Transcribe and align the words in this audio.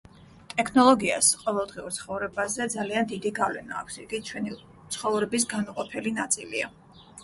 ტექნოლოგიას 0.53 1.29
ყოველდღიურ 1.41 1.93
ცხოვრებაზე 1.99 2.67
ძალიან 2.77 3.09
დიდი 3.13 3.35
გავლენა 3.43 3.79
აქვს, 3.85 4.01
იგი 4.09 4.25
ჩვენი 4.33 4.59
ცხოვრების 4.99 5.51
განუყოფელი 5.57 6.21
ნაწილია. 6.23 6.77